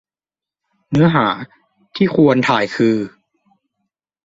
[0.89, 1.25] เนื้อหา
[1.95, 2.95] ที่ควรถ่ายคือ